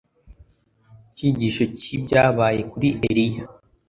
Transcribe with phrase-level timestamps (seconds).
[1.09, 3.43] Icyigisho cyibyabaye kuri Eliya